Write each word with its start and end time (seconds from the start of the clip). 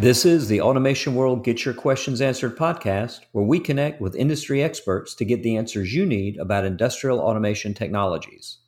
This 0.00 0.24
is 0.24 0.48
the 0.48 0.60
Automation 0.60 1.16
World 1.16 1.44
Get 1.44 1.64
Your 1.64 1.74
Questions 1.74 2.20
Answered 2.20 2.56
podcast, 2.56 3.20
where 3.32 3.44
we 3.44 3.60
connect 3.60 4.00
with 4.00 4.14
industry 4.14 4.62
experts 4.62 5.14
to 5.16 5.24
get 5.24 5.42
the 5.42 5.56
answers 5.56 5.92
you 5.92 6.06
need 6.06 6.38
about 6.38 6.64
industrial 6.64 7.18
automation 7.18 7.74
technologies. 7.74 8.58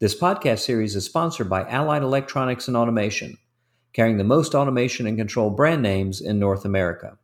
This 0.00 0.18
podcast 0.18 0.58
series 0.58 0.96
is 0.96 1.04
sponsored 1.04 1.48
by 1.48 1.62
Allied 1.68 2.02
Electronics 2.02 2.66
and 2.66 2.76
Automation, 2.76 3.38
carrying 3.92 4.18
the 4.18 4.24
most 4.24 4.52
automation 4.52 5.06
and 5.06 5.16
control 5.16 5.50
brand 5.50 5.82
names 5.82 6.20
in 6.20 6.40
North 6.40 6.64
America. 6.64 7.16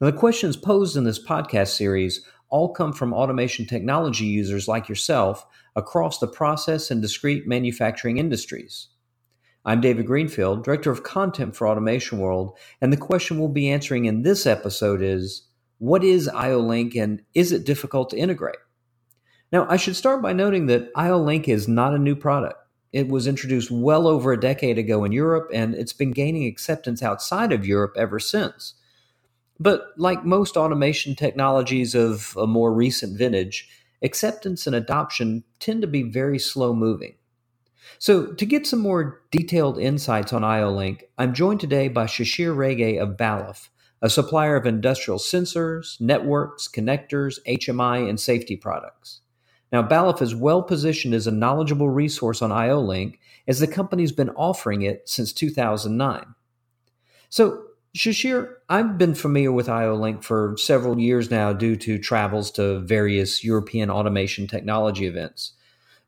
Now, 0.00 0.10
the 0.10 0.16
questions 0.16 0.56
posed 0.56 0.96
in 0.96 1.04
this 1.04 1.22
podcast 1.22 1.76
series 1.76 2.24
all 2.48 2.72
come 2.72 2.94
from 2.94 3.12
automation 3.12 3.66
technology 3.66 4.24
users 4.24 4.66
like 4.66 4.88
yourself 4.88 5.44
across 5.76 6.18
the 6.18 6.26
process 6.26 6.90
and 6.90 7.02
discrete 7.02 7.46
manufacturing 7.46 8.16
industries. 8.16 8.88
I'm 9.66 9.82
David 9.82 10.06
Greenfield, 10.06 10.64
Director 10.64 10.90
of 10.90 11.02
Content 11.02 11.54
for 11.54 11.68
Automation 11.68 12.18
World, 12.18 12.56
and 12.80 12.94
the 12.94 12.96
question 12.96 13.38
we'll 13.38 13.48
be 13.48 13.68
answering 13.68 14.06
in 14.06 14.22
this 14.22 14.46
episode 14.46 15.02
is 15.02 15.48
What 15.76 16.02
is 16.02 16.28
IO-Link 16.28 16.94
and 16.94 17.20
is 17.34 17.52
it 17.52 17.66
difficult 17.66 18.08
to 18.10 18.16
integrate? 18.16 18.56
Now, 19.54 19.68
I 19.70 19.76
should 19.76 19.94
start 19.94 20.20
by 20.20 20.32
noting 20.32 20.66
that 20.66 20.90
IO-Link 20.96 21.46
is 21.46 21.68
not 21.68 21.94
a 21.94 21.98
new 21.98 22.16
product. 22.16 22.56
It 22.92 23.06
was 23.06 23.28
introduced 23.28 23.70
well 23.70 24.08
over 24.08 24.32
a 24.32 24.40
decade 24.40 24.78
ago 24.78 25.04
in 25.04 25.12
Europe, 25.12 25.48
and 25.54 25.76
it's 25.76 25.92
been 25.92 26.10
gaining 26.10 26.48
acceptance 26.48 27.04
outside 27.04 27.52
of 27.52 27.64
Europe 27.64 27.94
ever 27.96 28.18
since. 28.18 28.74
But 29.60 29.92
like 29.96 30.24
most 30.24 30.56
automation 30.56 31.14
technologies 31.14 31.94
of 31.94 32.36
a 32.36 32.48
more 32.48 32.74
recent 32.74 33.16
vintage, 33.16 33.68
acceptance 34.02 34.66
and 34.66 34.74
adoption 34.74 35.44
tend 35.60 35.82
to 35.82 35.86
be 35.86 36.02
very 36.02 36.40
slow 36.40 36.74
moving. 36.74 37.14
So, 38.00 38.32
to 38.32 38.44
get 38.44 38.66
some 38.66 38.80
more 38.80 39.20
detailed 39.30 39.78
insights 39.78 40.32
on 40.32 40.42
IO-Link, 40.42 41.04
I'm 41.16 41.32
joined 41.32 41.60
today 41.60 41.86
by 41.86 42.06
Shishir 42.06 42.56
Rege 42.56 42.98
of 42.98 43.16
Balluff, 43.16 43.68
a 44.02 44.10
supplier 44.10 44.56
of 44.56 44.66
industrial 44.66 45.20
sensors, 45.20 46.00
networks, 46.00 46.66
connectors, 46.66 47.38
HMI, 47.46 48.08
and 48.08 48.18
safety 48.18 48.56
products. 48.56 49.20
Now, 49.74 49.82
Balluff 49.82 50.22
is 50.22 50.34
well 50.34 50.62
positioned 50.62 51.12
as 51.12 51.26
a 51.26 51.30
knowledgeable 51.32 51.90
resource 51.90 52.40
on 52.40 52.50
IO-Link 52.50 53.20
as 53.46 53.60
the 53.60 53.66
company's 53.66 54.12
been 54.12 54.30
offering 54.30 54.80
it 54.82 55.06
since 55.06 55.34
2009. 55.34 56.34
So, 57.28 57.62
Shishir, 57.94 58.54
I've 58.68 58.96
been 58.96 59.14
familiar 59.14 59.52
with 59.52 59.68
IO-Link 59.68 60.22
for 60.22 60.56
several 60.56 60.98
years 60.98 61.30
now 61.30 61.52
due 61.52 61.76
to 61.76 61.98
travels 61.98 62.50
to 62.52 62.78
various 62.80 63.44
European 63.44 63.90
automation 63.90 64.46
technology 64.46 65.06
events 65.06 65.52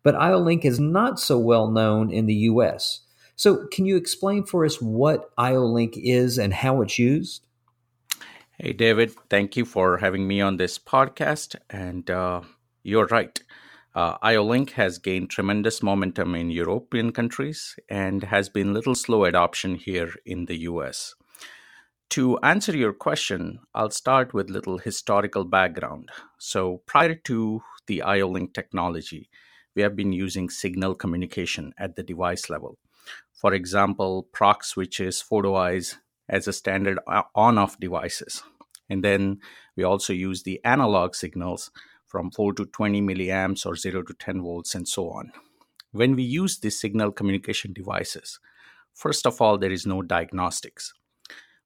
but 0.06 0.14
IO-Link 0.14 0.64
is 0.64 0.78
not 0.78 1.18
so 1.18 1.36
well 1.36 1.68
known 1.68 2.12
in 2.12 2.26
the 2.26 2.46
US. 2.52 3.00
So, 3.34 3.66
can 3.72 3.86
you 3.86 3.96
explain 3.96 4.44
for 4.44 4.64
us 4.64 4.80
what 4.80 5.32
IO-Link 5.36 5.96
is 5.96 6.38
and 6.38 6.54
how 6.54 6.80
it's 6.80 6.96
used? 6.96 7.44
Hey, 8.56 8.72
David, 8.72 9.16
thank 9.28 9.56
you 9.56 9.64
for 9.64 9.96
having 9.96 10.28
me 10.28 10.40
on 10.40 10.58
this 10.58 10.78
podcast. 10.78 11.56
And 11.68 12.08
uh, 12.08 12.42
you're 12.84 13.06
right. 13.06 13.36
Uh, 13.96 14.18
IO-Link 14.20 14.72
has 14.72 14.98
gained 14.98 15.30
tremendous 15.30 15.82
momentum 15.82 16.34
in 16.34 16.50
European 16.50 17.12
countries 17.12 17.78
and 17.88 18.24
has 18.24 18.50
been 18.50 18.74
little 18.74 18.94
slow 18.94 19.24
adoption 19.24 19.76
here 19.76 20.12
in 20.26 20.44
the 20.44 20.58
US. 20.68 21.14
To 22.10 22.38
answer 22.40 22.76
your 22.76 22.92
question, 22.92 23.60
I'll 23.74 23.90
start 23.90 24.34
with 24.34 24.50
little 24.50 24.76
historical 24.76 25.44
background. 25.44 26.10
So, 26.36 26.82
prior 26.84 27.14
to 27.24 27.62
the 27.86 28.02
IO-Link 28.02 28.52
technology, 28.52 29.30
we 29.74 29.80
have 29.80 29.96
been 29.96 30.12
using 30.12 30.50
signal 30.50 30.94
communication 30.94 31.72
at 31.78 31.96
the 31.96 32.02
device 32.02 32.50
level. 32.50 32.76
For 33.32 33.54
example, 33.54 34.28
prox 34.30 34.68
switches, 34.68 35.22
photo 35.22 35.54
eyes 35.54 35.96
as 36.28 36.46
a 36.46 36.52
standard 36.52 36.98
on 37.34 37.56
off 37.56 37.80
devices. 37.80 38.42
And 38.90 39.02
then 39.02 39.38
we 39.74 39.84
also 39.84 40.12
use 40.12 40.42
the 40.42 40.60
analog 40.64 41.14
signals 41.14 41.70
from 42.16 42.30
4 42.30 42.54
to 42.54 42.64
20 42.64 43.02
milliamps 43.02 43.66
or 43.66 43.76
0 43.76 44.02
to 44.04 44.14
10 44.14 44.40
volts 44.40 44.74
and 44.74 44.88
so 44.88 45.10
on. 45.10 45.32
When 45.92 46.16
we 46.16 46.22
use 46.22 46.58
these 46.58 46.80
signal 46.80 47.12
communication 47.12 47.74
devices, 47.74 48.40
first 48.94 49.26
of 49.26 49.42
all, 49.42 49.58
there 49.58 49.70
is 49.70 49.84
no 49.84 50.00
diagnostics. 50.00 50.94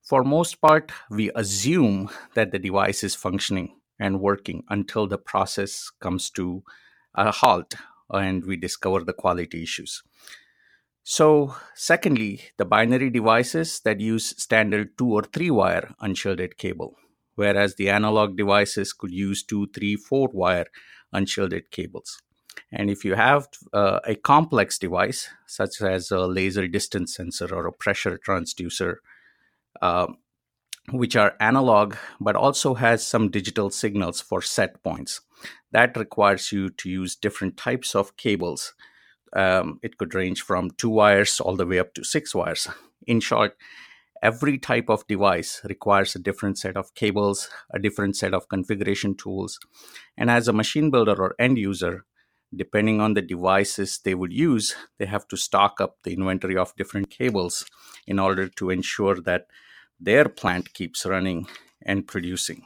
For 0.02 0.24
most 0.24 0.60
part, 0.60 0.90
we 1.08 1.30
assume 1.36 2.10
that 2.34 2.50
the 2.50 2.58
device 2.58 3.04
is 3.04 3.14
functioning 3.14 3.76
and 4.00 4.20
working 4.20 4.64
until 4.68 5.06
the 5.06 5.18
process 5.18 5.88
comes 6.00 6.30
to 6.30 6.64
a 7.14 7.30
halt 7.30 7.74
and 8.10 8.44
we 8.44 8.56
discover 8.56 9.04
the 9.04 9.12
quality 9.12 9.62
issues. 9.62 10.02
So, 11.04 11.54
secondly, 11.76 12.40
the 12.56 12.64
binary 12.64 13.10
devices 13.10 13.78
that 13.84 14.00
use 14.00 14.34
standard 14.42 14.98
two 14.98 15.12
or 15.12 15.22
three 15.22 15.52
wire 15.52 15.94
unshielded 16.00 16.58
cable, 16.58 16.96
whereas 17.40 17.76
the 17.76 17.88
analog 17.88 18.36
devices 18.36 18.92
could 18.92 19.10
use 19.10 19.42
two, 19.42 19.66
three, 19.74 19.96
four 19.96 20.28
wire 20.32 20.66
unshielded 21.10 21.70
cables. 21.70 22.20
And 22.70 22.90
if 22.90 23.02
you 23.04 23.14
have 23.14 23.48
uh, 23.72 24.00
a 24.04 24.14
complex 24.14 24.78
device, 24.78 25.28
such 25.46 25.80
as 25.80 26.10
a 26.10 26.26
laser 26.26 26.68
distance 26.68 27.16
sensor 27.16 27.48
or 27.54 27.66
a 27.66 27.72
pressure 27.72 28.18
transducer, 28.18 28.96
uh, 29.80 30.08
which 30.90 31.16
are 31.16 31.34
analog 31.40 31.94
but 32.20 32.36
also 32.36 32.74
has 32.74 33.06
some 33.06 33.30
digital 33.30 33.70
signals 33.70 34.20
for 34.20 34.42
set 34.42 34.82
points, 34.82 35.22
that 35.72 35.96
requires 35.96 36.52
you 36.52 36.68
to 36.68 36.90
use 36.90 37.16
different 37.16 37.56
types 37.56 37.94
of 37.94 38.16
cables. 38.18 38.74
Um, 39.34 39.78
it 39.82 39.96
could 39.96 40.14
range 40.14 40.42
from 40.42 40.70
two 40.72 40.90
wires 40.90 41.40
all 41.40 41.56
the 41.56 41.66
way 41.66 41.78
up 41.78 41.94
to 41.94 42.04
six 42.04 42.34
wires. 42.34 42.68
In 43.06 43.20
short, 43.20 43.56
every 44.22 44.58
type 44.58 44.88
of 44.88 45.06
device 45.06 45.60
requires 45.64 46.14
a 46.14 46.18
different 46.18 46.58
set 46.58 46.76
of 46.76 46.94
cables, 46.94 47.48
a 47.72 47.78
different 47.78 48.16
set 48.16 48.34
of 48.34 48.48
configuration 48.48 49.14
tools. 49.14 49.58
And 50.16 50.30
as 50.30 50.48
a 50.48 50.52
machine 50.52 50.90
builder 50.90 51.20
or 51.20 51.34
end 51.38 51.58
user, 51.58 52.04
depending 52.54 53.00
on 53.00 53.14
the 53.14 53.22
devices 53.22 54.00
they 54.04 54.14
would 54.14 54.32
use, 54.32 54.74
they 54.98 55.06
have 55.06 55.26
to 55.28 55.36
stock 55.36 55.80
up 55.80 55.98
the 56.02 56.12
inventory 56.12 56.56
of 56.56 56.74
different 56.76 57.10
cables 57.10 57.64
in 58.06 58.18
order 58.18 58.48
to 58.48 58.70
ensure 58.70 59.20
that 59.20 59.46
their 59.98 60.28
plant 60.28 60.72
keeps 60.72 61.06
running 61.06 61.46
and 61.82 62.06
producing. 62.06 62.62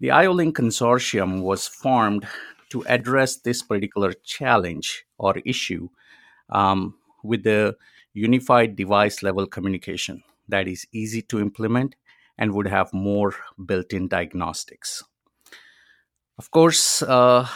The 0.00 0.10
IO-Link 0.10 0.56
consortium 0.56 1.42
was 1.42 1.66
formed 1.68 2.26
to 2.70 2.84
address 2.86 3.36
this 3.36 3.62
particular 3.62 4.12
challenge 4.12 5.04
or 5.18 5.38
issue 5.44 5.88
um, 6.50 6.96
with 7.22 7.44
the 7.44 7.76
unified 8.14 8.76
device 8.76 9.22
level 9.22 9.46
communication 9.46 10.22
that 10.48 10.68
is 10.68 10.86
easy 10.92 11.22
to 11.22 11.40
implement 11.40 11.94
and 12.38 12.52
would 12.52 12.66
have 12.66 12.92
more 12.92 13.34
built 13.64 13.92
in 13.92 14.08
diagnostics. 14.08 15.02
Of 16.38 16.50
course, 16.50 17.02
uh, 17.02 17.46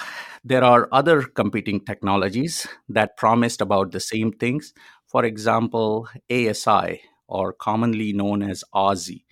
there 0.45 0.63
are 0.63 0.89
other 0.93 1.23
competing 1.23 1.81
technologies 1.81 2.67
that 2.89 3.17
promised 3.17 3.61
about 3.61 3.93
the 3.93 4.01
same 4.01 4.33
things. 4.33 4.73
For 5.07 5.25
example, 5.25 6.09
ASI, 6.31 7.01
or 7.27 7.53
commonly 7.53 8.13
known 8.13 8.43
as 8.43 8.63
ASI, 8.73 9.25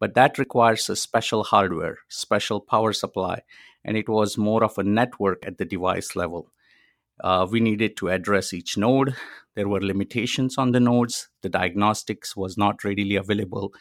but 0.00 0.14
that 0.14 0.38
requires 0.38 0.88
a 0.88 0.96
special 0.96 1.44
hardware, 1.44 1.98
special 2.08 2.60
power 2.60 2.92
supply, 2.92 3.42
and 3.84 3.96
it 3.96 4.08
was 4.08 4.38
more 4.38 4.64
of 4.64 4.78
a 4.78 4.82
network 4.82 5.46
at 5.46 5.58
the 5.58 5.64
device 5.64 6.16
level. 6.16 6.50
Uh, 7.22 7.46
we 7.50 7.60
needed 7.60 7.96
to 7.96 8.08
address 8.08 8.52
each 8.52 8.76
node. 8.76 9.14
There 9.54 9.68
were 9.68 9.80
limitations 9.80 10.56
on 10.56 10.72
the 10.72 10.80
nodes. 10.80 11.28
The 11.42 11.48
diagnostics 11.48 12.36
was 12.36 12.56
not 12.56 12.84
readily 12.84 13.16
available, 13.16 13.72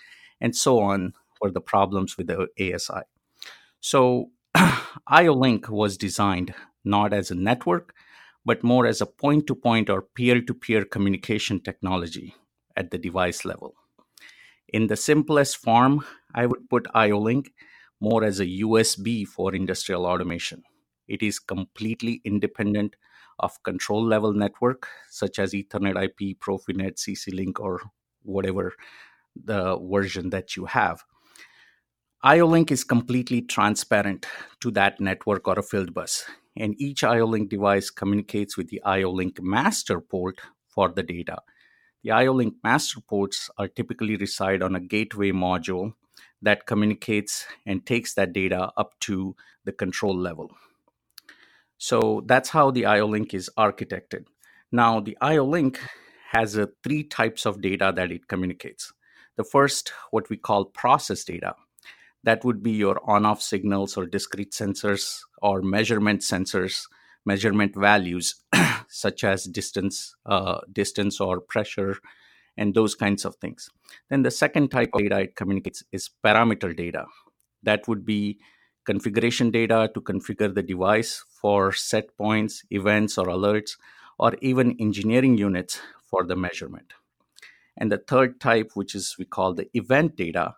and 0.41 0.55
so 0.55 0.79
on 0.79 1.13
were 1.41 1.51
the 1.51 1.61
problems 1.61 2.17
with 2.17 2.27
the 2.27 2.47
ASI. 2.59 3.03
So, 3.79 4.31
IO-Link 5.07 5.69
was 5.69 5.97
designed 5.97 6.53
not 6.83 7.13
as 7.13 7.29
a 7.29 7.35
network, 7.35 7.93
but 8.45 8.63
more 8.63 8.87
as 8.87 9.01
a 9.01 9.05
point 9.05 9.45
to 9.47 9.55
point 9.55 9.89
or 9.89 10.01
peer 10.01 10.41
to 10.41 10.53
peer 10.53 10.85
communication 10.85 11.59
technology 11.59 12.33
at 12.75 12.91
the 12.91 12.97
device 12.97 13.45
level. 13.45 13.75
In 14.69 14.87
the 14.87 14.95
simplest 14.95 15.57
form, 15.57 16.05
I 16.33 16.45
would 16.45 16.69
put 16.69 16.87
IO-Link 16.93 17.51
more 17.99 18.23
as 18.23 18.39
a 18.39 18.45
USB 18.45 19.25
for 19.27 19.53
industrial 19.53 20.05
automation. 20.05 20.63
It 21.07 21.23
is 21.23 21.39
completely 21.39 22.21
independent 22.25 22.95
of 23.39 23.61
control 23.63 24.03
level 24.05 24.33
network 24.33 24.87
such 25.09 25.39
as 25.39 25.53
Ethernet 25.53 26.01
IP, 26.03 26.39
Profinet, 26.39 26.95
CC-Link, 26.97 27.59
or 27.59 27.81
whatever 28.23 28.73
the 29.35 29.77
version 29.79 30.29
that 30.31 30.55
you 30.55 30.65
have. 30.65 31.03
IO-Link 32.23 32.71
is 32.71 32.83
completely 32.83 33.41
transparent 33.41 34.25
to 34.59 34.71
that 34.71 34.99
network 34.99 35.47
or 35.47 35.59
a 35.59 35.63
field 35.63 35.93
bus. 35.93 36.25
and 36.59 36.75
each 36.81 37.03
IO-Link 37.03 37.49
device 37.49 37.89
communicates 37.89 38.57
with 38.57 38.69
the 38.69 38.81
IO-Link 38.83 39.41
master 39.41 40.01
port 40.01 40.39
for 40.67 40.89
the 40.89 41.03
data. 41.03 41.37
The 42.03 42.11
IO-Link 42.11 42.55
master 42.63 42.99
ports 43.01 43.49
are 43.57 43.67
typically 43.67 44.15
reside 44.15 44.61
on 44.61 44.75
a 44.75 44.79
gateway 44.79 45.31
module 45.31 45.93
that 46.41 46.65
communicates 46.65 47.45
and 47.65 47.85
takes 47.85 48.13
that 48.15 48.33
data 48.33 48.71
up 48.77 48.99
to 49.01 49.35
the 49.65 49.71
control 49.71 50.15
level. 50.15 50.51
So 51.77 52.23
that's 52.25 52.49
how 52.49 52.71
the 52.71 52.85
IO-Link 52.85 53.33
is 53.33 53.49
architected. 53.57 54.25
Now, 54.71 54.99
the 54.99 55.17
IO-Link 55.21 55.79
has 56.31 56.57
uh, 56.57 56.67
three 56.83 57.03
types 57.03 57.45
of 57.45 57.61
data 57.61 57.93
that 57.95 58.11
it 58.11 58.27
communicates. 58.27 58.91
The 59.37 59.43
first, 59.43 59.93
what 60.11 60.29
we 60.29 60.37
call 60.37 60.65
process 60.65 61.23
data. 61.23 61.55
That 62.23 62.43
would 62.43 62.61
be 62.61 62.71
your 62.71 62.99
on 63.09 63.25
off 63.25 63.41
signals 63.41 63.95
or 63.95 64.05
discrete 64.05 64.51
sensors 64.51 65.19
or 65.41 65.61
measurement 65.61 66.21
sensors, 66.21 66.87
measurement 67.25 67.75
values 67.75 68.35
such 68.89 69.23
as 69.23 69.45
distance, 69.45 70.15
uh, 70.25 70.59
distance 70.73 71.21
or 71.21 71.39
pressure, 71.39 71.97
and 72.57 72.73
those 72.73 72.95
kinds 72.95 73.23
of 73.23 73.35
things. 73.35 73.69
Then 74.09 74.23
the 74.23 74.31
second 74.31 74.69
type 74.69 74.89
of 74.93 75.01
data 75.01 75.19
it 75.21 75.35
communicates 75.35 75.83
is 75.91 76.09
parameter 76.25 76.75
data. 76.75 77.05
That 77.63 77.87
would 77.87 78.05
be 78.05 78.39
configuration 78.87 79.51
data 79.51 79.91
to 79.93 79.99
configure 79.99 80.53
the 80.53 80.63
device 80.63 81.25
for 81.29 81.73
set 81.73 82.17
points, 82.17 82.63
events, 82.71 83.17
or 83.17 83.25
alerts, 83.25 83.71
or 84.17 84.33
even 84.41 84.77
engineering 84.79 85.37
units 85.37 85.81
for 86.05 86.23
the 86.23 86.37
measurement. 86.37 86.93
And 87.75 87.91
the 87.91 87.97
third 87.97 88.39
type, 88.39 88.71
which 88.75 88.95
is 88.95 89.15
we 89.19 89.25
call 89.25 89.53
the 89.53 89.69
event 89.73 90.15
data, 90.15 90.55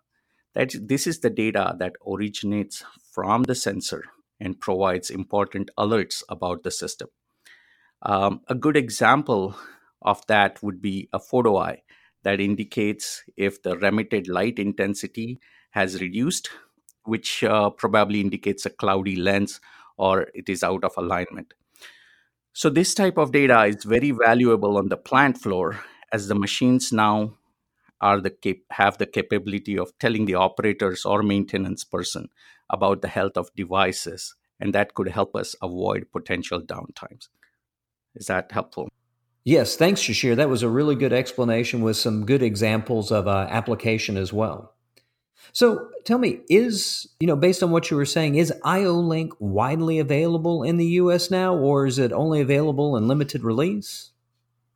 that 0.54 0.74
this 0.80 1.08
is 1.08 1.20
the 1.20 1.31
data 1.31 1.76
that 1.80 1.94
originates 2.08 2.84
from 3.12 3.44
the 3.44 3.56
sensor 3.56 4.04
and 4.40 4.60
provides 4.60 5.10
important 5.10 5.72
alerts 5.78 6.22
about 6.30 6.62
the 6.64 6.72
system. 6.72 7.10
Um, 8.04 8.42
a 8.48 8.56
good 8.56 8.78
example 8.78 9.56
of 10.02 10.26
that 10.28 10.62
would 10.62 10.81
be 10.81 11.10
a 11.12 11.20
photo 11.20 11.58
eye 11.58 11.81
that 12.24 12.40
indicates 12.40 13.24
if 13.36 13.62
the 13.64 13.76
remitted 13.76 14.28
light 14.28 14.60
intensity 14.60 15.40
has 15.72 16.00
reduced, 16.02 16.50
which 17.09 17.44
uh, 17.44 17.69
probably 17.71 18.21
indicates 18.21 18.65
a 18.65 18.69
cloudy 18.69 19.15
lens 19.15 19.59
or 19.97 20.27
it 20.33 20.47
is 20.47 20.63
out 20.63 20.83
of 20.83 20.94
alignment. 20.97 21.53
So, 22.53 22.69
this 22.69 22.94
type 22.94 23.17
of 23.17 23.31
data 23.31 23.63
is 23.65 23.83
very 23.83 24.11
valuable 24.11 24.77
on 24.77 24.89
the 24.89 24.97
plant 24.97 25.38
floor 25.38 25.79
as 26.11 26.27
the 26.27 26.35
machines 26.35 26.91
now 26.91 27.33
are 28.01 28.21
the 28.21 28.31
cap- 28.31 28.69
have 28.71 28.97
the 28.97 29.06
capability 29.06 29.77
of 29.77 29.97
telling 30.00 30.25
the 30.25 30.35
operators 30.35 31.06
or 31.06 31.21
maintenance 31.21 31.83
person 31.83 32.29
about 32.69 33.01
the 33.01 33.07
health 33.07 33.38
of 33.38 33.53
devices, 33.56 34.35
and 34.59 34.73
that 34.73 34.94
could 34.94 35.09
help 35.09 35.35
us 35.35 35.56
avoid 35.61 36.11
potential 36.11 36.61
downtimes. 36.61 37.27
Is 38.15 38.27
that 38.27 38.51
helpful? 38.51 38.89
Yes, 39.44 39.75
thanks, 39.75 40.01
Shishir. 40.01 40.35
That 40.35 40.50
was 40.50 40.63
a 40.63 40.69
really 40.69 40.95
good 40.95 41.13
explanation 41.13 41.81
with 41.81 41.97
some 41.97 42.25
good 42.25 42.44
examples 42.44 43.11
of 43.11 43.27
uh, 43.27 43.47
application 43.50 44.17
as 44.17 44.33
well. 44.33 44.75
So 45.51 45.89
tell 46.06 46.18
me, 46.18 46.41
is, 46.50 47.07
you 47.19 47.27
know, 47.27 47.36
based 47.36 47.63
on 47.63 47.71
what 47.71 47.89
you 47.89 47.97
were 47.97 48.06
saying, 48.06 48.36
is 48.36 48.53
IO-Link 48.63 49.33
widely 49.39 50.00
available 50.00 50.63
in 50.63 50.77
the 50.77 50.86
US 51.01 51.31
now, 51.31 51.56
or 51.56 51.86
is 51.86 51.97
it 51.97 52.12
only 52.12 52.41
available 52.41 52.95
in 52.95 53.07
limited 53.07 53.44
release? 53.44 54.12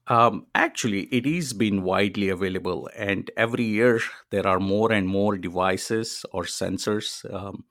Um, 0.07 0.47
actually, 0.53 1.03
it 1.03 1.25
is 1.25 1.53
been 1.53 1.83
widely 1.83 2.27
available, 2.29 2.89
and 2.95 3.31
every 3.37 3.63
year 3.63 4.01
there 4.31 4.45
are 4.45 4.59
more 4.59 4.91
and 4.91 5.07
more 5.07 5.37
devices 5.37 6.25
or 6.33 6.43
sensors 6.43 7.23
um, 7.33 7.63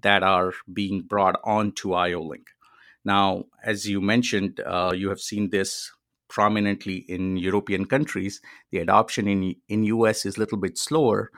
that 0.00 0.24
are 0.24 0.52
being 0.72 1.02
brought 1.02 1.38
onto 1.44 1.92
IO-Link. 1.92 2.48
Now, 3.04 3.44
as 3.62 3.88
you 3.88 4.00
mentioned, 4.00 4.60
uh, 4.66 4.92
you 4.96 5.10
have 5.10 5.20
seen 5.20 5.50
this 5.50 5.92
prominently 6.28 7.04
in 7.08 7.36
European 7.36 7.84
countries. 7.84 8.40
The 8.72 8.78
adoption 8.78 9.28
in 9.28 9.54
in 9.68 9.84
US 9.84 10.26
is 10.26 10.36
a 10.36 10.40
little 10.40 10.58
bit 10.58 10.76
slower, 10.76 11.30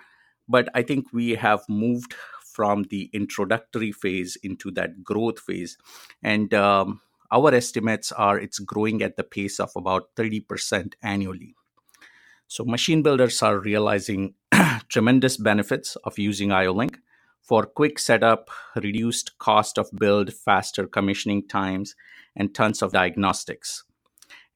but 0.48 0.68
I 0.74 0.82
think 0.82 1.12
we 1.12 1.34
have 1.34 1.62
moved 1.68 2.14
from 2.42 2.84
the 2.84 3.10
introductory 3.12 3.92
phase 3.92 4.36
into 4.42 4.70
that 4.72 5.04
growth 5.04 5.38
phase, 5.38 5.76
and 6.22 6.52
um, 6.54 7.00
our 7.30 7.54
estimates 7.54 8.10
are 8.12 8.38
it's 8.38 8.58
growing 8.58 9.02
at 9.02 9.16
the 9.16 9.24
pace 9.24 9.60
of 9.60 9.70
about 9.76 10.14
30% 10.16 10.94
annually. 11.02 11.54
So 12.46 12.64
machine 12.64 13.02
builders 13.02 13.42
are 13.42 13.58
realizing 13.58 14.34
tremendous 14.88 15.36
benefits 15.36 15.96
of 15.96 16.18
using 16.18 16.50
IO-Link 16.50 16.98
for 17.42 17.64
quick 17.64 17.98
setup, 17.98 18.50
reduced 18.74 19.38
cost 19.38 19.78
of 19.78 19.90
build, 19.94 20.32
faster 20.32 20.86
commissioning 20.86 21.46
times, 21.46 21.94
and 22.34 22.54
tons 22.54 22.82
of 22.82 22.92
diagnostics. 22.92 23.84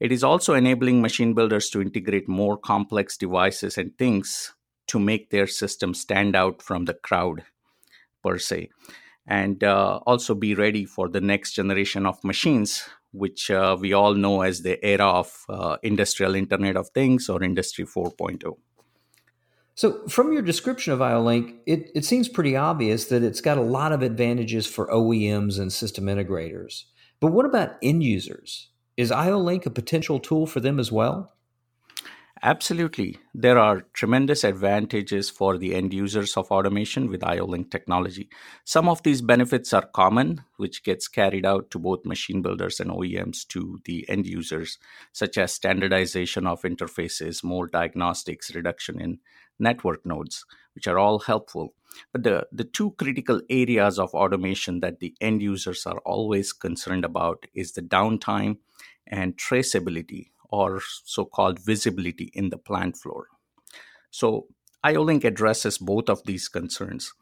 It 0.00 0.10
is 0.10 0.24
also 0.24 0.54
enabling 0.54 1.00
machine 1.00 1.34
builders 1.34 1.70
to 1.70 1.80
integrate 1.80 2.28
more 2.28 2.56
complex 2.56 3.16
devices 3.16 3.78
and 3.78 3.96
things 3.96 4.52
to 4.88 4.98
make 4.98 5.30
their 5.30 5.46
system 5.46 5.94
stand 5.94 6.36
out 6.36 6.62
from 6.62 6.84
the 6.84 6.94
crowd, 6.94 7.44
per 8.22 8.38
se, 8.38 8.70
and 9.26 9.62
uh, 9.62 10.00
also 10.06 10.34
be 10.34 10.54
ready 10.54 10.84
for 10.84 11.08
the 11.08 11.20
next 11.20 11.52
generation 11.52 12.06
of 12.06 12.22
machines, 12.24 12.88
which 13.12 13.50
uh, 13.50 13.76
we 13.78 13.92
all 13.92 14.14
know 14.14 14.42
as 14.42 14.62
the 14.62 14.84
era 14.84 15.06
of 15.06 15.44
uh, 15.48 15.76
industrial 15.82 16.34
Internet 16.34 16.76
of 16.76 16.88
Things 16.90 17.28
or 17.28 17.42
Industry 17.42 17.84
4.0. 17.84 18.56
So, 19.74 20.06
from 20.06 20.32
your 20.32 20.42
description 20.42 20.92
of 20.92 21.00
IO-Link, 21.00 21.54
it, 21.64 21.90
it 21.94 22.04
seems 22.04 22.28
pretty 22.28 22.56
obvious 22.56 23.06
that 23.06 23.22
it's 23.22 23.40
got 23.40 23.56
a 23.56 23.62
lot 23.62 23.92
of 23.92 24.02
advantages 24.02 24.66
for 24.66 24.86
OEMs 24.88 25.58
and 25.58 25.72
system 25.72 26.04
integrators. 26.06 26.84
But 27.20 27.32
what 27.32 27.46
about 27.46 27.76
end 27.82 28.02
users? 28.02 28.68
Is 28.98 29.10
IO-Link 29.10 29.64
a 29.64 29.70
potential 29.70 30.18
tool 30.18 30.46
for 30.46 30.60
them 30.60 30.78
as 30.78 30.92
well? 30.92 31.32
Absolutely. 32.44 33.18
There 33.32 33.56
are 33.56 33.82
tremendous 33.92 34.42
advantages 34.42 35.30
for 35.30 35.56
the 35.56 35.76
end 35.76 35.94
users 35.94 36.36
of 36.36 36.50
automation 36.50 37.08
with 37.08 37.22
IO-Link 37.22 37.70
technology. 37.70 38.28
Some 38.64 38.88
of 38.88 39.00
these 39.04 39.22
benefits 39.22 39.72
are 39.72 39.86
common, 39.94 40.42
which 40.56 40.82
gets 40.82 41.06
carried 41.06 41.46
out 41.46 41.70
to 41.70 41.78
both 41.78 42.04
machine 42.04 42.42
builders 42.42 42.80
and 42.80 42.90
OEMs 42.90 43.46
to 43.48 43.78
the 43.84 44.04
end 44.08 44.26
users, 44.26 44.78
such 45.12 45.38
as 45.38 45.52
standardization 45.52 46.48
of 46.48 46.62
interfaces, 46.62 47.44
more 47.44 47.68
diagnostics, 47.68 48.52
reduction 48.52 49.00
in 49.00 49.20
network 49.60 50.04
nodes, 50.04 50.44
which 50.74 50.88
are 50.88 50.98
all 50.98 51.20
helpful. 51.20 51.74
But 52.10 52.24
the, 52.24 52.48
the 52.50 52.64
two 52.64 52.90
critical 52.98 53.40
areas 53.50 54.00
of 54.00 54.14
automation 54.14 54.80
that 54.80 54.98
the 54.98 55.14
end 55.20 55.42
users 55.42 55.86
are 55.86 55.98
always 55.98 56.52
concerned 56.52 57.04
about 57.04 57.46
is 57.54 57.72
the 57.72 57.82
downtime 57.82 58.56
and 59.06 59.36
traceability 59.36 60.30
or 60.52 60.80
so-called 61.04 61.58
visibility 61.58 62.30
in 62.34 62.50
the 62.50 62.58
plant 62.58 62.96
floor. 62.96 63.26
So 64.10 64.46
IO-Link 64.84 65.24
addresses 65.24 65.78
both 65.78 66.08
of 66.08 66.22
these 66.24 66.48
concerns. 66.48 67.12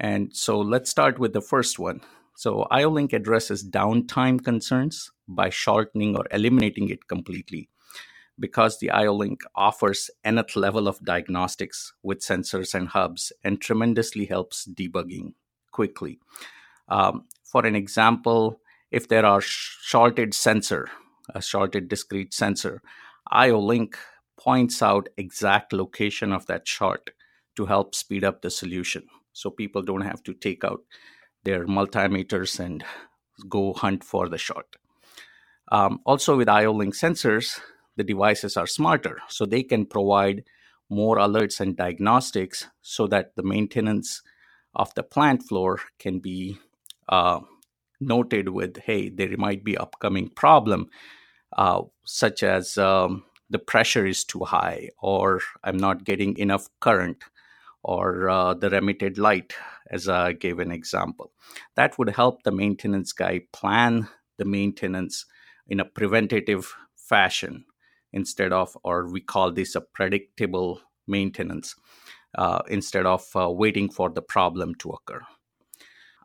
And 0.00 0.34
so 0.34 0.58
let's 0.60 0.90
start 0.90 1.18
with 1.18 1.32
the 1.32 1.40
first 1.40 1.78
one. 1.78 2.00
So 2.34 2.66
IO-Link 2.70 3.12
addresses 3.12 3.64
downtime 3.64 4.42
concerns 4.42 5.12
by 5.28 5.48
shortening 5.50 6.16
or 6.16 6.26
eliminating 6.32 6.88
it 6.88 7.06
completely 7.06 7.68
because 8.40 8.78
the 8.78 8.90
IO-Link 8.90 9.42
offers 9.54 10.10
nth 10.24 10.56
level 10.56 10.88
of 10.88 11.04
diagnostics 11.04 11.92
with 12.02 12.20
sensors 12.20 12.74
and 12.74 12.88
hubs 12.88 13.32
and 13.44 13.60
tremendously 13.60 14.24
helps 14.24 14.66
debugging 14.66 15.34
quickly. 15.70 16.18
Um, 16.88 17.26
for 17.44 17.64
an 17.64 17.76
example, 17.76 18.60
if 18.90 19.06
there 19.06 19.24
are 19.24 19.40
shorted 19.40 20.34
sensor 20.34 20.88
a 21.34 21.42
shorted 21.42 21.88
discrete 21.88 22.34
sensor. 22.34 22.82
IO-Link 23.30 23.96
points 24.38 24.82
out 24.82 25.08
exact 25.16 25.72
location 25.72 26.32
of 26.32 26.46
that 26.46 26.66
short 26.66 27.10
to 27.56 27.66
help 27.66 27.94
speed 27.94 28.24
up 28.24 28.42
the 28.42 28.50
solution. 28.50 29.04
So 29.32 29.50
people 29.50 29.82
don't 29.82 30.02
have 30.02 30.22
to 30.24 30.34
take 30.34 30.64
out 30.64 30.80
their 31.44 31.66
multimeters 31.66 32.58
and 32.60 32.84
go 33.48 33.72
hunt 33.72 34.04
for 34.04 34.28
the 34.28 34.38
short. 34.38 34.76
Um, 35.70 36.00
also, 36.04 36.36
with 36.36 36.48
IO-Link 36.48 36.94
sensors, 36.94 37.60
the 37.96 38.04
devices 38.04 38.56
are 38.56 38.66
smarter, 38.66 39.18
so 39.28 39.46
they 39.46 39.62
can 39.62 39.86
provide 39.86 40.44
more 40.90 41.16
alerts 41.16 41.60
and 41.60 41.76
diagnostics 41.76 42.68
so 42.82 43.06
that 43.06 43.34
the 43.36 43.42
maintenance 43.42 44.22
of 44.74 44.92
the 44.94 45.02
plant 45.02 45.42
floor 45.42 45.80
can 45.98 46.18
be 46.18 46.58
uh, 47.08 47.40
noted 48.06 48.48
with 48.48 48.78
hey 48.78 49.08
there 49.08 49.36
might 49.36 49.64
be 49.64 49.76
upcoming 49.76 50.28
problem 50.28 50.88
uh, 51.56 51.82
such 52.04 52.42
as 52.42 52.78
um, 52.78 53.24
the 53.50 53.58
pressure 53.58 54.06
is 54.06 54.24
too 54.24 54.44
high 54.44 54.88
or 55.00 55.40
i'm 55.64 55.76
not 55.76 56.04
getting 56.04 56.36
enough 56.38 56.68
current 56.80 57.24
or 57.82 58.28
uh, 58.28 58.54
the 58.54 58.70
remitted 58.70 59.18
light 59.18 59.54
as 59.90 60.08
i 60.08 60.32
gave 60.32 60.58
an 60.58 60.70
example. 60.70 61.32
That 61.74 61.98
would 61.98 62.10
help 62.10 62.42
the 62.42 62.52
maintenance 62.52 63.12
guy 63.12 63.42
plan 63.52 64.08
the 64.38 64.44
maintenance 64.44 65.26
in 65.68 65.80
a 65.80 65.84
preventative 65.84 66.74
fashion 66.96 67.64
instead 68.12 68.52
of 68.52 68.76
or 68.84 69.08
we 69.08 69.20
call 69.20 69.52
this 69.52 69.74
a 69.74 69.80
predictable 69.80 70.80
maintenance 71.06 71.74
uh, 72.36 72.62
instead 72.68 73.06
of 73.06 73.24
uh, 73.36 73.50
waiting 73.50 73.90
for 73.90 74.10
the 74.10 74.22
problem 74.22 74.74
to 74.76 74.90
occur 74.90 75.20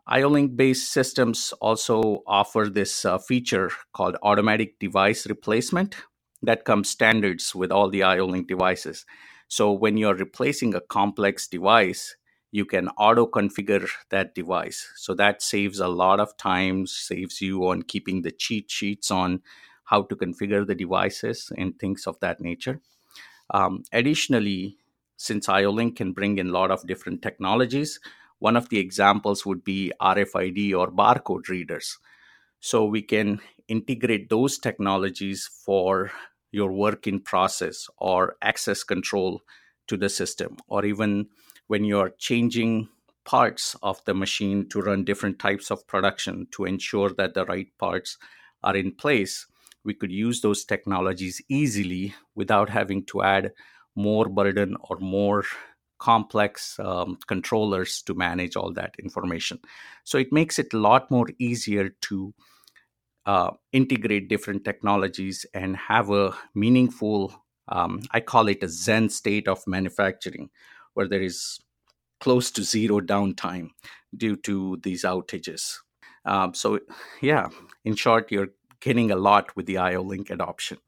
IO-Link 0.08 0.56
based 0.56 0.90
systems 0.90 1.52
also 1.60 2.22
offer 2.26 2.70
this 2.70 3.04
uh, 3.04 3.18
feature 3.18 3.70
called 3.92 4.16
automatic 4.22 4.78
device 4.78 5.26
replacement 5.26 5.96
that 6.42 6.64
comes 6.64 6.88
standards 6.88 7.54
with 7.54 7.70
all 7.70 7.90
the 7.90 8.02
IO-Link 8.02 8.48
devices. 8.48 9.04
So 9.48 9.70
when 9.70 9.98
you're 9.98 10.14
replacing 10.14 10.74
a 10.74 10.80
complex 10.80 11.46
device, 11.46 12.16
you 12.50 12.64
can 12.64 12.88
auto 12.90 13.26
configure 13.26 13.88
that 14.08 14.34
device. 14.34 14.88
So 14.96 15.14
that 15.14 15.42
saves 15.42 15.78
a 15.78 15.88
lot 15.88 16.20
of 16.20 16.36
time, 16.38 16.86
saves 16.86 17.42
you 17.42 17.66
on 17.68 17.82
keeping 17.82 18.22
the 18.22 18.30
cheat 18.30 18.70
sheets 18.70 19.10
on 19.10 19.42
how 19.84 20.02
to 20.02 20.16
configure 20.16 20.66
the 20.66 20.74
devices 20.74 21.52
and 21.58 21.78
things 21.78 22.06
of 22.06 22.18
that 22.20 22.40
nature. 22.40 22.80
Um, 23.52 23.82
additionally, 23.92 24.78
since 25.18 25.48
IO-Link 25.48 25.96
can 25.96 26.12
bring 26.12 26.38
in 26.38 26.48
a 26.48 26.52
lot 26.52 26.70
of 26.70 26.86
different 26.86 27.20
technologies, 27.20 28.00
one 28.38 28.56
of 28.56 28.68
the 28.68 28.78
examples 28.78 29.44
would 29.44 29.64
be 29.64 29.92
RFID 30.00 30.74
or 30.74 30.90
barcode 30.90 31.48
readers. 31.48 31.98
So 32.60 32.84
we 32.84 33.02
can 33.02 33.40
integrate 33.68 34.28
those 34.28 34.58
technologies 34.58 35.48
for 35.64 36.10
your 36.50 36.72
work 36.72 37.06
in 37.06 37.20
process 37.20 37.86
or 37.98 38.36
access 38.42 38.82
control 38.82 39.42
to 39.86 39.96
the 39.96 40.08
system, 40.08 40.56
or 40.66 40.84
even 40.84 41.26
when 41.66 41.84
you're 41.84 42.12
changing 42.18 42.88
parts 43.24 43.76
of 43.82 44.02
the 44.06 44.14
machine 44.14 44.68
to 44.70 44.80
run 44.80 45.04
different 45.04 45.38
types 45.38 45.70
of 45.70 45.86
production 45.86 46.46
to 46.50 46.64
ensure 46.64 47.10
that 47.10 47.34
the 47.34 47.44
right 47.44 47.68
parts 47.78 48.16
are 48.62 48.74
in 48.76 48.92
place, 48.92 49.46
we 49.84 49.94
could 49.94 50.10
use 50.10 50.40
those 50.40 50.64
technologies 50.64 51.40
easily 51.48 52.14
without 52.34 52.70
having 52.70 53.04
to 53.04 53.22
add 53.22 53.52
more 53.94 54.28
burden 54.28 54.76
or 54.88 54.96
more 54.98 55.44
complex 55.98 56.78
um, 56.78 57.18
controllers 57.26 58.02
to 58.02 58.14
manage 58.14 58.56
all 58.56 58.72
that 58.72 58.94
information. 59.02 59.58
So 60.04 60.18
it 60.18 60.32
makes 60.32 60.58
it 60.58 60.72
a 60.72 60.78
lot 60.78 61.10
more 61.10 61.26
easier 61.38 61.90
to 62.02 62.34
uh, 63.26 63.50
integrate 63.72 64.28
different 64.28 64.64
technologies 64.64 65.44
and 65.52 65.76
have 65.76 66.10
a 66.10 66.34
meaningful, 66.54 67.34
um, 67.68 68.00
I 68.10 68.20
call 68.20 68.48
it 68.48 68.62
a 68.62 68.68
Zen 68.68 69.10
state 69.10 69.48
of 69.48 69.66
manufacturing, 69.66 70.50
where 70.94 71.08
there 71.08 71.22
is 71.22 71.58
close 72.20 72.50
to 72.52 72.64
zero 72.64 73.00
downtime 73.00 73.70
due 74.16 74.36
to 74.36 74.78
these 74.82 75.04
outages. 75.04 75.74
Um, 76.24 76.54
so, 76.54 76.80
yeah, 77.20 77.48
in 77.84 77.94
short, 77.94 78.32
you're 78.32 78.48
getting 78.80 79.10
a 79.10 79.16
lot 79.16 79.54
with 79.56 79.66
the 79.66 79.78
IO 79.78 80.02
Link 80.02 80.30
adoption. 80.30 80.78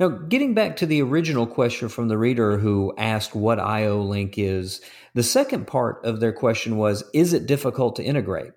Now, 0.00 0.08
getting 0.08 0.54
back 0.54 0.76
to 0.76 0.86
the 0.86 1.02
original 1.02 1.46
question 1.46 1.90
from 1.90 2.08
the 2.08 2.16
reader 2.16 2.56
who 2.56 2.94
asked 2.96 3.34
what 3.34 3.60
IO 3.60 4.00
Link 4.00 4.38
is, 4.38 4.80
the 5.12 5.22
second 5.22 5.66
part 5.66 6.02
of 6.06 6.20
their 6.20 6.32
question 6.32 6.78
was 6.78 7.04
Is 7.12 7.34
it 7.34 7.44
difficult 7.44 7.96
to 7.96 8.02
integrate? 8.02 8.52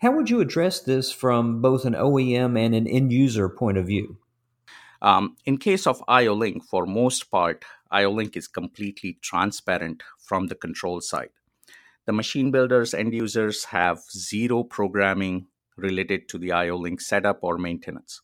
How 0.00 0.12
would 0.12 0.30
you 0.30 0.40
address 0.40 0.78
this 0.78 1.10
from 1.10 1.60
both 1.60 1.84
an 1.84 1.94
OEM 1.94 2.56
and 2.56 2.76
an 2.76 2.86
end 2.86 3.10
user 3.12 3.48
point 3.48 3.76
of 3.76 3.88
view? 3.88 4.18
Um, 5.02 5.36
in 5.44 5.58
case 5.58 5.84
of 5.84 6.00
IO 6.06 6.34
Link, 6.34 6.62
for 6.62 6.86
most 6.86 7.28
part, 7.28 7.64
IO 7.90 8.12
Link 8.12 8.36
is 8.36 8.46
completely 8.46 9.18
transparent 9.20 10.04
from 10.16 10.46
the 10.46 10.54
control 10.54 11.00
side. 11.00 11.30
The 12.06 12.12
machine 12.12 12.52
builders 12.52 12.94
end 12.94 13.14
users 13.14 13.64
have 13.64 13.98
zero 14.12 14.62
programming 14.62 15.48
related 15.76 16.28
to 16.28 16.38
the 16.38 16.52
IO 16.52 16.76
Link 16.76 17.00
setup 17.00 17.40
or 17.42 17.58
maintenance. 17.58 18.20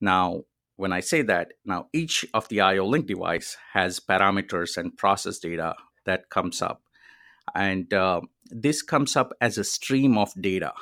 Now, 0.00 0.42
when 0.76 0.92
I 0.92 1.00
say 1.00 1.22
that, 1.22 1.52
now 1.64 1.88
each 1.92 2.26
of 2.34 2.48
the 2.48 2.60
IO 2.60 2.86
Link 2.86 3.06
device 3.06 3.56
has 3.72 4.00
parameters 4.00 4.76
and 4.76 4.96
process 4.96 5.38
data 5.38 5.76
that 6.04 6.30
comes 6.30 6.60
up. 6.60 6.82
And 7.54 7.92
uh, 7.92 8.22
this 8.46 8.82
comes 8.82 9.16
up 9.16 9.32
as 9.40 9.58
a 9.58 9.64
stream 9.64 10.18
of 10.18 10.32
data 10.40 10.72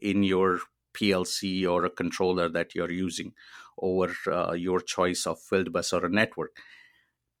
in 0.00 0.22
your 0.22 0.60
PLC 0.94 1.68
or 1.68 1.84
a 1.84 1.90
controller 1.90 2.48
that 2.48 2.74
you're 2.74 2.90
using 2.92 3.32
over 3.78 4.14
uh, 4.30 4.52
your 4.52 4.80
choice 4.80 5.26
of 5.26 5.40
field 5.40 5.72
bus 5.72 5.92
or 5.92 6.06
a 6.06 6.10
network. 6.10 6.56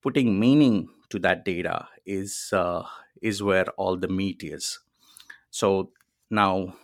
Putting 0.02 0.40
meaning 0.40 0.88
to 1.10 1.18
that 1.18 1.44
data 1.44 1.88
is 2.06 2.50
uh, 2.52 2.84
is 3.20 3.42
where 3.42 3.66
all 3.76 3.96
the 3.96 4.08
meat 4.08 4.42
is. 4.42 4.78
So 5.50 5.90
now, 6.30 6.74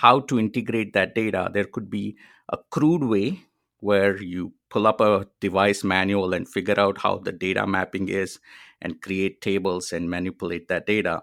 how 0.00 0.20
to 0.20 0.38
integrate 0.38 0.92
that 0.92 1.14
data? 1.14 1.50
There 1.52 1.64
could 1.64 1.90
be 1.90 2.16
a 2.48 2.58
crude 2.70 3.02
way 3.04 3.40
where 3.84 4.16
you 4.22 4.54
pull 4.70 4.86
up 4.86 4.98
a 5.02 5.26
device 5.40 5.84
manual 5.84 6.32
and 6.32 6.48
figure 6.48 6.80
out 6.80 7.02
how 7.02 7.18
the 7.18 7.30
data 7.30 7.66
mapping 7.66 8.08
is 8.08 8.40
and 8.80 9.02
create 9.02 9.42
tables 9.42 9.92
and 9.92 10.08
manipulate 10.08 10.68
that 10.68 10.86
data. 10.86 11.22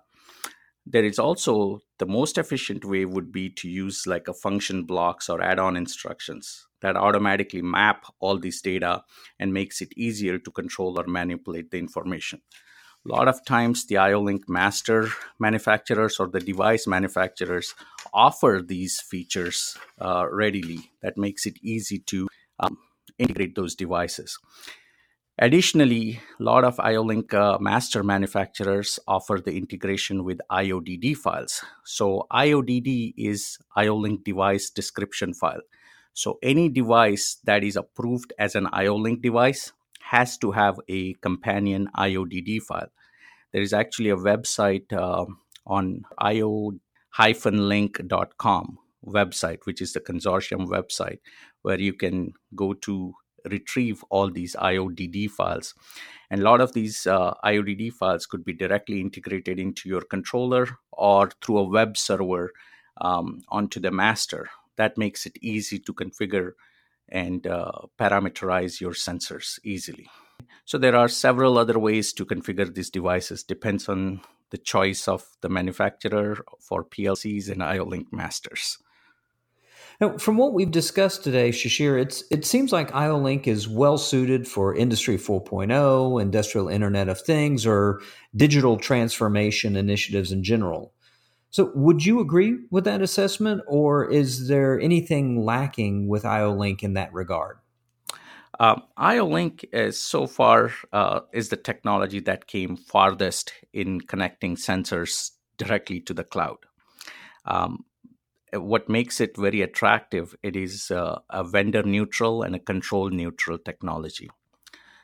There 0.86 1.03
is 1.03 1.18
also 1.18 1.80
the 1.98 2.06
most 2.06 2.38
efficient 2.38 2.86
way 2.86 3.03
would 3.06 3.32
be 3.32 3.50
to 3.50 3.68
use 3.68 4.06
like 4.06 4.27
a 4.27 4.34
function 4.34 4.84
blocks 4.84 5.27
or 5.27 5.41
add-on 5.41 5.75
instructions 5.75 6.68
that 6.82 6.96
automatically 6.96 7.63
map 7.63 8.06
all 8.20 8.38
these 8.38 8.62
data 8.62 9.03
and 9.39 9.51
makes 9.51 9.82
it 9.82 9.98
easier 9.98 10.38
to 10.38 10.51
control 10.51 11.00
or 11.00 11.08
manipulate 11.08 11.72
the 11.72 11.80
information. 11.80 12.41
A 13.08 13.10
lot 13.10 13.27
of 13.27 13.44
times, 13.44 13.88
the 13.88 13.98
IO-Link 13.98 14.48
master 14.48 15.10
manufacturers 15.39 16.20
or 16.20 16.27
the 16.27 16.39
device 16.39 16.86
manufacturers 16.86 17.74
offer 18.13 18.62
these 18.63 19.01
features 19.01 19.75
uh, 20.00 20.27
readily. 20.30 20.91
That 21.01 21.18
makes 21.18 21.48
it 21.48 21.58
easy 21.63 21.98
to 22.13 22.27
um, 22.62 22.77
integrate 23.18 23.56
those 23.56 23.75
devices. 23.75 24.38
Additionally, 25.39 26.20
a 26.39 26.44
lot 26.44 26.63
of 26.63 26.80
IO-Link 26.80 27.34
uh, 27.34 27.58
master 27.60 28.03
manufacturers 28.03 29.00
offer 29.08 29.41
the 29.44 29.58
integration 29.58 30.24
with 30.24 30.39
IODD 30.51 31.18
files. 31.18 31.63
So 31.84 32.27
IODD 32.32 33.13
is 33.18 33.58
IO-Link 33.75 34.24
device 34.24 34.70
description 34.70 35.34
file. 35.34 35.62
So 36.13 36.38
any 36.44 36.70
device 36.70 37.38
that 37.46 37.63
is 37.63 37.75
approved 37.75 38.34
as 38.38 38.56
an 38.56 38.68
IO-Link 38.72 39.22
device 39.22 39.72
has 40.01 40.38
to 40.39 40.51
have 40.51 40.80
a 40.88 41.13
companion 41.15 41.88
IODD 41.98 42.62
file. 42.62 42.91
There 43.51 43.62
is 43.62 43.74
actually 43.74 44.10
a 44.10 44.18
website 44.18 44.91
uh, 44.94 45.25
on 45.65 46.03
io-link.com 46.20 46.77
website, 49.06 49.60
which 49.63 49.82
is 49.82 49.94
the 49.94 50.00
consortium 50.00 50.68
website, 50.68 51.20
where 51.62 51.80
you 51.80 51.94
can 51.94 52.34
go 52.56 52.74
to 52.74 53.13
retrieve 53.50 54.03
all 54.10 54.30
these 54.30 54.56
IODD 54.56 55.30
files. 55.30 55.74
And 56.30 56.41
a 56.41 56.44
lot 56.44 56.62
of 56.62 56.74
these 56.74 57.08
uh, 57.08 57.34
IODD 57.44 57.94
files 57.94 58.25
could 58.25 58.46
be 58.46 58.53
directly 58.53 59.01
integrated 59.01 59.60
into 59.60 59.89
your 59.89 60.01
controller 60.01 60.68
or 60.91 61.32
through 61.41 61.58
a 61.58 61.70
web 61.70 61.98
server 61.98 62.51
um, 63.00 63.41
onto 63.50 63.80
the 63.80 63.91
master. 63.91 64.50
That 64.77 64.98
makes 64.98 65.25
it 65.25 65.38
easy 65.41 65.80
to 65.80 65.94
configure 65.94 66.51
and 67.10 67.46
uh, 67.46 67.72
parameterize 68.00 68.80
your 68.80 68.94
sensors 68.94 69.60
easily. 69.63 70.08
So 70.65 70.77
there 70.77 70.96
are 70.96 71.10
several 71.10 71.58
other 71.58 71.77
ways 71.77 72.13
to 72.13 72.25
configure 72.25 72.74
these 72.74 72.89
devices. 72.89 73.44
Depends 73.44 73.89
on 73.89 74.22
the 74.51 74.58
choice 74.58 75.08
of 75.08 75.25
the 75.41 75.50
manufacturer 75.50 76.44
for 76.60 76.84
PLCs 76.84 77.50
and 77.50 77.63
IO-Link 77.63 78.13
masters. 78.13 78.77
Now, 80.01 80.17
from 80.17 80.36
what 80.36 80.53
we've 80.53 80.72
discussed 80.72 81.24
today, 81.24 81.51
Shishir, 81.51 82.01
it's 82.01 82.24
it 82.31 82.43
seems 82.43 82.72
like 82.72 82.93
IO-Link 82.93 83.48
is 83.48 83.67
well 83.67 84.00
suited 84.00 84.48
for 84.48 84.75
Industry 84.75 85.15
4.0, 85.15 86.20
Industrial 86.20 86.67
Internet 86.67 87.08
of 87.08 87.22
Things, 87.22 87.67
or 87.67 88.01
digital 88.36 88.77
transformation 88.77 89.75
initiatives 89.75 90.31
in 90.31 90.43
general. 90.43 90.91
So, 91.51 91.72
would 91.75 92.03
you 92.03 92.20
agree 92.20 92.58
with 92.72 92.84
that 92.86 93.03
assessment, 93.03 93.62
or 93.67 94.10
is 94.10 94.48
there 94.48 94.79
anything 94.79 95.46
lacking 95.46 96.08
with 96.08 96.25
IO-Link 96.25 96.81
in 96.81 96.96
that 96.96 97.13
regard? 97.13 97.60
Um, 98.60 98.81
IO-Link 98.98 99.65
is 99.72 100.00
so 100.00 100.25
far 100.25 100.72
uh, 100.91 101.20
is 101.31 101.50
the 101.50 101.58
technology 101.58 102.22
that 102.22 102.48
came 102.48 102.75
farthest 102.75 103.53
in 103.72 104.01
connecting 104.01 104.55
sensors 104.55 105.29
directly 105.58 106.00
to 106.01 106.13
the 106.15 106.24
cloud. 106.24 106.58
Um, 107.46 107.86
what 108.53 108.89
makes 108.89 109.22
it 109.22 109.38
very 109.38 109.62
attractive 109.62 110.36
it 110.43 110.55
is 110.55 110.91
uh, 110.91 111.20
a 111.29 111.43
vendor 111.43 111.84
neutral 111.84 112.43
and 112.43 112.55
a 112.55 112.60
control 112.60 113.10
neutral 113.10 113.58
technology. 113.58 114.29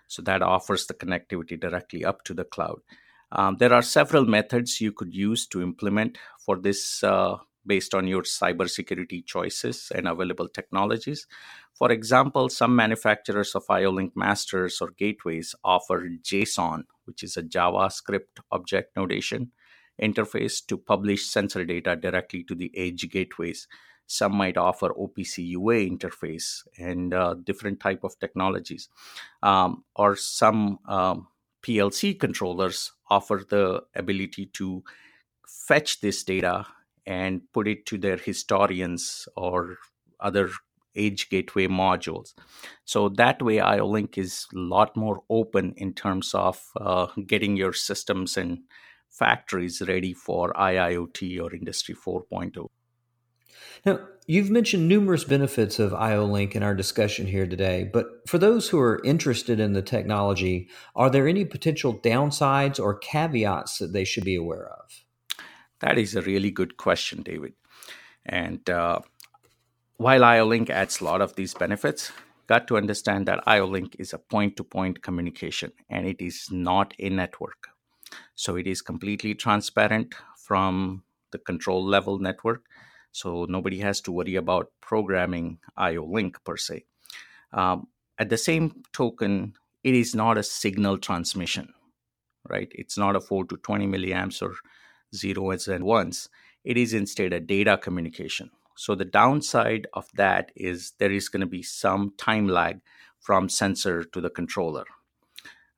So 0.07 0.21
that 0.23 0.41
offers 0.41 0.87
the 0.87 0.93
connectivity 0.93 1.59
directly 1.59 2.05
up 2.05 2.23
to 2.25 2.33
the 2.33 2.45
cloud. 2.45 2.79
Um, 3.31 3.57
there 3.59 3.73
are 3.73 3.81
several 3.81 4.25
methods 4.25 4.79
you 4.79 4.93
could 4.93 5.13
use 5.13 5.47
to 5.47 5.61
implement 5.61 6.17
for 6.45 6.57
this 6.57 7.03
uh, 7.03 7.37
based 7.65 7.93
on 7.93 8.07
your 8.07 8.23
cybersecurity 8.23 9.25
choices 9.25 9.91
and 9.93 10.07
available 10.07 10.47
technologies. 10.47 11.27
For 11.73 11.91
example 11.91 12.49
some 12.49 12.75
manufacturers 12.75 13.53
of 13.55 13.67
iolink 13.67 14.11
masters 14.15 14.79
or 14.81 14.91
gateways 14.97 15.53
offer 15.63 16.07
json 16.23 16.83
which 17.05 17.23
is 17.23 17.37
a 17.37 17.43
javascript 17.43 18.41
object 18.51 18.95
notation 18.95 19.51
interface 20.01 20.65
to 20.67 20.77
publish 20.77 21.25
sensor 21.25 21.65
data 21.65 21.95
directly 21.95 22.43
to 22.43 22.55
the 22.55 22.71
edge 22.75 23.09
gateways. 23.09 23.67
Some 24.05 24.35
might 24.35 24.57
offer 24.57 24.89
OPC 24.89 25.45
UA 25.49 25.89
interface 25.89 26.65
and 26.77 27.13
uh, 27.13 27.35
different 27.43 27.79
type 27.79 28.03
of 28.03 28.17
technologies, 28.19 28.87
um, 29.43 29.83
or 29.95 30.15
some 30.15 30.79
um, 30.87 31.27
PLC 31.61 32.17
controllers 32.17 32.93
offer 33.09 33.43
the 33.49 33.83
ability 33.95 34.45
to 34.53 34.83
fetch 35.45 35.99
this 35.99 36.23
data 36.23 36.65
and 37.05 37.41
put 37.53 37.67
it 37.67 37.85
to 37.87 37.97
their 37.97 38.17
historians 38.17 39.27
or 39.35 39.77
other 40.19 40.51
edge 40.95 41.29
gateway 41.29 41.67
modules. 41.67 42.33
So 42.85 43.09
that 43.09 43.41
way, 43.41 43.59
IO-Link 43.59 44.17
is 44.17 44.47
a 44.53 44.57
lot 44.57 44.95
more 44.95 45.21
open 45.29 45.73
in 45.77 45.93
terms 45.93 46.33
of 46.33 46.61
uh, 46.79 47.07
getting 47.25 47.55
your 47.55 47.73
systems 47.73 48.35
and 48.35 48.59
factories 49.09 49.81
ready 49.87 50.13
for 50.13 50.53
IIoT 50.53 51.41
or 51.41 51.53
Industry 51.53 51.95
4.0. 51.95 52.67
Now, 53.85 53.99
you've 54.25 54.49
mentioned 54.49 54.87
numerous 54.87 55.23
benefits 55.23 55.79
of 55.79 55.93
IO-Link 55.93 56.55
in 56.55 56.63
our 56.63 56.75
discussion 56.75 57.27
here 57.27 57.47
today, 57.47 57.89
but 57.91 58.07
for 58.27 58.37
those 58.37 58.69
who 58.69 58.79
are 58.79 59.01
interested 59.03 59.59
in 59.59 59.73
the 59.73 59.81
technology, 59.81 60.69
are 60.95 61.09
there 61.09 61.27
any 61.27 61.45
potential 61.45 61.97
downsides 61.97 62.79
or 62.79 62.97
caveats 62.97 63.77
that 63.79 63.93
they 63.93 64.03
should 64.03 64.25
be 64.25 64.35
aware 64.35 64.67
of? 64.67 65.05
That 65.79 65.97
is 65.97 66.15
a 66.15 66.21
really 66.21 66.51
good 66.51 66.77
question, 66.77 67.21
David. 67.21 67.53
And 68.25 68.67
uh, 68.69 68.99
while 69.97 70.23
IO-Link 70.23 70.69
adds 70.69 70.99
a 70.99 71.05
lot 71.05 71.21
of 71.21 71.35
these 71.35 71.53
benefits, 71.53 72.11
got 72.47 72.67
to 72.67 72.77
understand 72.77 73.27
that 73.27 73.43
IO-Link 73.47 73.95
is 73.99 74.13
a 74.13 74.17
point-to-point 74.17 75.01
communication 75.01 75.71
and 75.89 76.07
it 76.07 76.21
is 76.21 76.47
not 76.51 76.93
a 76.99 77.09
network. 77.09 77.69
So 78.35 78.55
it 78.55 78.67
is 78.67 78.81
completely 78.81 79.35
transparent 79.35 80.15
from 80.37 81.03
the 81.31 81.37
control 81.37 81.83
level 81.83 82.19
network. 82.19 82.63
So 83.11 83.45
nobody 83.49 83.79
has 83.79 84.01
to 84.01 84.11
worry 84.11 84.35
about 84.35 84.71
programming 84.81 85.59
IO-Link 85.75 86.43
per 86.43 86.57
se. 86.57 86.85
Um, 87.51 87.87
at 88.17 88.29
the 88.29 88.37
same 88.37 88.83
token, 88.93 89.53
it 89.83 89.93
is 89.93 90.15
not 90.15 90.37
a 90.37 90.43
signal 90.43 90.97
transmission, 90.97 91.73
right? 92.47 92.71
It's 92.71 92.97
not 92.97 93.15
a 93.15 93.21
4 93.21 93.45
to 93.45 93.57
20 93.57 93.87
milliamps 93.87 94.41
or 94.41 94.55
zeros 95.15 95.67
and 95.67 95.83
ones. 95.83 96.29
It 96.63 96.77
is 96.77 96.93
instead 96.93 97.33
a 97.33 97.39
data 97.39 97.77
communication. 97.77 98.51
So 98.75 98.93
the 98.93 99.05
downside 99.05 99.87
of 99.93 100.07
that 100.15 100.51
is 100.55 100.93
there 100.99 101.11
is 101.11 101.29
going 101.29 101.41
to 101.41 101.47
be 101.47 101.63
some 101.63 102.13
time 102.17 102.47
lag 102.47 102.81
from 103.19 103.49
sensor 103.49 104.03
to 104.03 104.21
the 104.21 104.29
controller. 104.29 104.85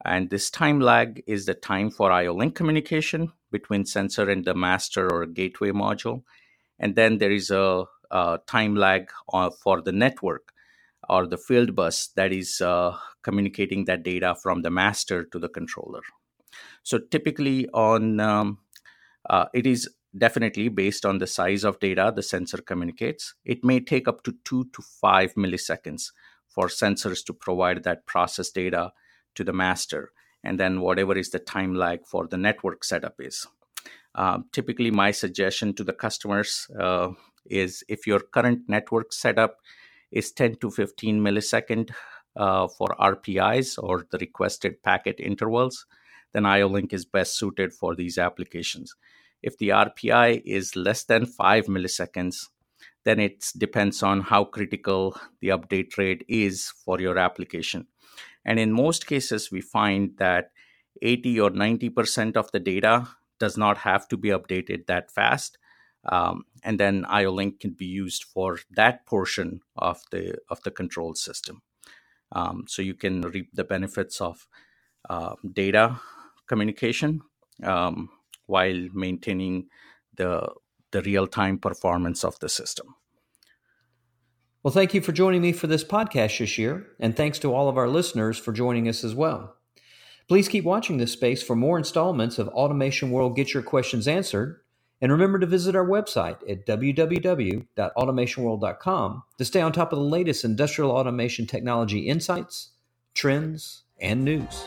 And 0.06 0.30
this 0.30 0.50
time 0.50 0.80
lag 0.80 1.22
is 1.28 1.46
the 1.46 1.54
time 1.54 1.90
for 1.92 2.12
IO 2.12 2.34
link 2.34 2.56
communication 2.56 3.34
between 3.52 3.86
sensor 3.86 4.30
and 4.30 4.46
the 4.46 4.54
master 4.54 5.12
or 5.12 5.26
gateway 5.26 5.72
module. 5.72 6.24
And 6.80 6.96
then 6.96 7.18
there 7.18 7.32
is 7.32 7.52
a, 7.52 7.86
a 8.12 8.40
time 8.48 8.76
lag 8.76 9.10
uh, 9.34 9.50
for 9.50 9.82
the 9.82 9.92
network 9.92 10.54
or 11.10 11.28
the 11.28 11.38
field 11.38 11.76
bus 11.76 12.08
that 12.16 12.32
is 12.32 12.62
uh, 12.62 12.96
communicating 13.24 13.86
that 13.86 14.04
data 14.04 14.36
from 14.42 14.62
the 14.62 14.70
master 14.70 15.26
to 15.26 15.40
the 15.40 15.50
controller. 15.50 16.02
So 16.84 17.00
typically 17.00 17.68
on 17.70 18.20
um, 18.20 18.60
uh, 19.30 19.46
it 19.54 19.68
is 19.68 19.90
definitely 20.18 20.70
based 20.70 21.06
on 21.06 21.18
the 21.20 21.28
size 21.28 21.64
of 21.64 21.80
data 21.80 22.12
the 22.16 22.24
sensor 22.24 22.60
communicates. 22.60 23.36
It 23.44 23.64
may 23.64 23.80
take 23.80 24.08
up 24.08 24.24
to 24.24 24.36
two 24.46 24.66
to 24.74 24.82
five 24.82 25.34
milliseconds 25.36 26.12
for 26.48 26.68
sensors 26.68 27.24
to 27.26 27.34
provide 27.34 27.84
that 27.84 28.06
process 28.06 28.50
data 28.50 28.92
to 29.36 29.44
the 29.44 29.54
master, 29.54 30.12
and 30.44 30.60
then 30.60 30.82
whatever 30.82 31.18
is 31.18 31.30
the 31.30 31.40
time 31.40 31.76
lag 31.76 32.06
for 32.06 32.28
the 32.28 32.38
network 32.38 32.84
setup 32.84 33.16
is. 33.20 33.48
Uh, 34.16 34.40
typically, 34.52 34.92
my 34.92 35.12
suggestion 35.12 35.74
to 35.74 35.84
the 35.84 35.94
customers 35.94 36.68
uh, 36.80 37.10
is 37.46 37.84
if 37.88 38.08
your 38.08 38.20
current 38.20 38.62
network 38.68 39.14
setup 39.14 39.58
is 40.12 40.32
10 40.32 40.56
to 40.56 40.72
15 40.72 41.20
millisecond 41.20 41.92
uh, 42.36 42.68
for 42.68 42.96
RPIs 43.00 43.82
or 43.82 44.06
the 44.12 44.18
requested 44.18 44.82
packet 44.84 45.20
intervals, 45.20 45.86
then 46.34 46.46
IO-Link 46.46 46.94
is 46.94 47.06
best 47.06 47.38
suited 47.38 47.74
for 47.74 47.96
these 47.96 48.18
applications. 48.18 48.96
If 49.42 49.58
the 49.58 49.70
RPI 49.70 50.42
is 50.46 50.76
less 50.76 51.04
than 51.04 51.26
5 51.26 51.66
milliseconds, 51.66 52.48
then 53.06 53.20
it 53.20 53.52
depends 53.58 54.04
on 54.04 54.22
how 54.22 54.44
critical 54.44 55.18
the 55.40 55.50
update 55.50 55.98
rate 55.98 56.26
is 56.28 56.72
for 56.84 57.00
your 57.00 57.18
application. 57.18 57.88
And 58.46 58.60
in 58.60 58.72
most 58.72 59.08
cases, 59.08 59.52
we 59.52 59.62
find 59.62 60.18
that 60.18 60.52
80 61.02 61.40
or 61.40 61.52
90% 61.52 62.36
of 62.36 62.52
the 62.52 62.60
data 62.60 63.08
does 63.40 63.58
not 63.58 63.80
have 63.80 64.08
to 64.10 64.18
be 64.18 64.30
updated 64.30 64.86
that 64.88 65.12
fast. 65.12 65.58
Um, 66.06 66.46
and 66.64 66.80
then 66.80 67.06
IO-Link 67.06 67.60
can 67.60 67.72
be 67.72 67.86
used 67.86 68.24
for 68.24 68.60
that 68.72 69.06
portion 69.06 69.62
of 69.76 70.02
the 70.12 70.38
of 70.50 70.62
the 70.64 70.72
control 70.72 71.14
system. 71.14 71.62
Um, 72.32 72.66
so 72.68 72.82
you 72.82 72.94
can 72.94 73.22
reap 73.22 73.50
the 73.54 73.64
benefits 73.64 74.22
of 74.22 74.48
uh, 75.10 75.36
data 75.52 76.00
communication 76.48 77.22
um, 77.64 78.10
while 78.46 78.88
maintaining 78.94 79.68
the 80.16 80.50
the 80.92 81.02
real 81.02 81.28
time 81.28 81.58
performance 81.58 82.24
of 82.24 82.40
the 82.40 82.50
system. 82.50 82.96
Well, 84.62 84.74
thank 84.74 84.94
you 84.94 85.00
for 85.00 85.14
joining 85.14 85.42
me 85.42 85.54
for 85.54 85.68
this 85.68 85.86
podcast, 85.86 86.32
Shishir, 86.32 86.84
and 87.00 87.16
thanks 87.16 87.40
to 87.40 87.56
all 87.56 87.70
of 87.70 87.78
our 87.78 87.88
listeners 87.88 88.38
for 88.38 88.52
joining 88.52 88.90
us 88.90 89.06
as 89.06 89.16
well. 89.16 89.56
Please 90.28 90.50
keep 90.50 90.66
watching 90.66 90.98
this 90.98 91.14
space 91.14 91.42
for 91.42 91.56
more 91.56 91.78
installments 91.78 92.38
of 92.38 92.50
Automation 92.50 93.10
World 93.10 93.38
Get 93.38 93.54
Your 93.54 93.64
Questions 93.64 94.06
Answered, 94.06 94.60
and 95.00 95.14
remember 95.14 95.40
to 95.40 95.46
visit 95.46 95.78
our 95.78 95.88
website 95.88 96.40
at 96.50 96.66
www.automationworld.com 96.66 99.24
to 99.38 99.46
stay 99.46 99.62
on 99.62 99.72
top 99.72 99.94
of 99.94 100.00
the 100.00 100.04
latest 100.04 100.44
industrial 100.44 100.92
automation 100.92 101.48
technology 101.48 102.00
insights, 102.00 102.72
trends, 103.14 103.84
and 104.02 104.26
news. 104.26 104.66